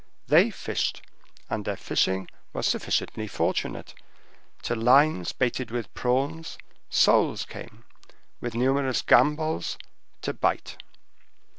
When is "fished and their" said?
0.49-1.75